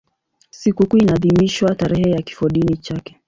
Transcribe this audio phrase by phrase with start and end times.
[0.51, 3.17] Sikukuu inaadhimishwa tarehe ya kifodini chake.